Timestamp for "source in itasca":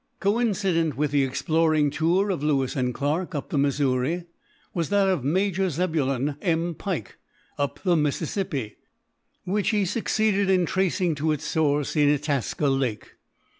11.45-12.65